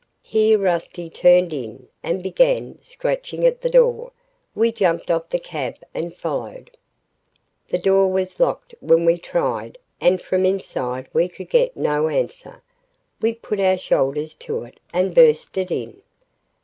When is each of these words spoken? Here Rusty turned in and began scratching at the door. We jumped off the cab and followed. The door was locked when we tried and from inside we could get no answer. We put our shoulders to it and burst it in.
Here 0.23 0.57
Rusty 0.57 1.11
turned 1.11 1.53
in 1.53 1.87
and 2.01 2.23
began 2.23 2.79
scratching 2.81 3.43
at 3.43 3.61
the 3.61 3.69
door. 3.69 4.11
We 4.55 4.71
jumped 4.71 5.11
off 5.11 5.29
the 5.29 5.37
cab 5.37 5.75
and 5.93 6.17
followed. 6.17 6.71
The 7.69 7.77
door 7.77 8.11
was 8.11 8.39
locked 8.39 8.73
when 8.79 9.05
we 9.05 9.19
tried 9.19 9.77
and 9.99 10.19
from 10.19 10.43
inside 10.43 11.07
we 11.13 11.29
could 11.29 11.51
get 11.51 11.77
no 11.77 12.07
answer. 12.07 12.63
We 13.21 13.35
put 13.35 13.59
our 13.59 13.77
shoulders 13.77 14.33
to 14.37 14.63
it 14.63 14.79
and 14.91 15.13
burst 15.13 15.55
it 15.59 15.69
in. 15.69 16.01